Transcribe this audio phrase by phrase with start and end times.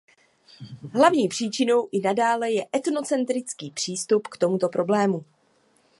[0.93, 5.25] Hlavní příčinou i nadále je etnocentrický přístup k tomuto problému.